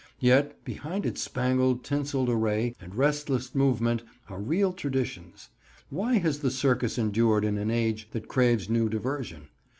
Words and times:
Yet 0.19 0.65
behind 0.65 1.05
its 1.05 1.21
spangled, 1.21 1.83
tinseled 1.83 2.27
array 2.27 2.73
and 2.81 2.95
restless 2.95 3.53
movement 3.53 4.01
are 4.29 4.39
real 4.41 4.73
traditions. 4.73 5.49
Why 5.91 6.17
has 6.17 6.39
the 6.39 6.49
circus 6.49 6.97
endured 6.97 7.45
in 7.45 7.59
an 7.59 7.69
age 7.69 8.07
that 8.09 8.27
craves 8.27 8.67
new 8.67 8.89
diversion? 8.89 9.49